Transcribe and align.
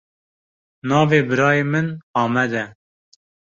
Navê 0.89 1.19
birayê 1.29 1.63
min 1.71 1.87
Amed 2.23 2.51
e. 2.63 2.65